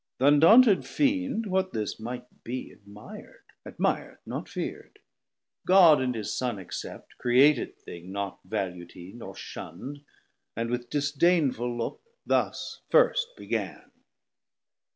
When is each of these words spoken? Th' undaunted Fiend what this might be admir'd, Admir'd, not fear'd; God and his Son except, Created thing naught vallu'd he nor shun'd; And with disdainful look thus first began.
Th' 0.17 0.23
undaunted 0.23 0.83
Fiend 0.83 1.45
what 1.45 1.73
this 1.73 1.99
might 1.99 2.43
be 2.43 2.71
admir'd, 2.71 3.43
Admir'd, 3.67 4.17
not 4.25 4.49
fear'd; 4.49 4.97
God 5.67 6.01
and 6.01 6.15
his 6.15 6.33
Son 6.33 6.57
except, 6.57 7.19
Created 7.19 7.77
thing 7.77 8.11
naught 8.11 8.39
vallu'd 8.43 8.93
he 8.93 9.13
nor 9.13 9.35
shun'd; 9.35 10.01
And 10.55 10.71
with 10.71 10.89
disdainful 10.89 11.77
look 11.77 12.01
thus 12.25 12.81
first 12.89 13.27
began. 13.37 13.91